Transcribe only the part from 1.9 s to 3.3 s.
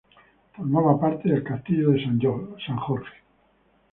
de San Jorge.